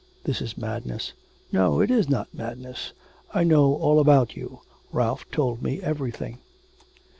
'This 0.23 0.41
is 0.41 0.57
madness.' 0.57 1.13
'No, 1.51 1.79
it 1.79 1.91
is 1.91 2.09
not 2.09 2.33
madness. 2.33 2.93
I 3.35 3.43
know 3.43 3.75
all 3.75 3.99
about 3.99 4.35
you, 4.35 4.61
Ralph 4.91 5.29
told 5.29 5.61
me 5.61 5.79
everything.' 5.83 6.39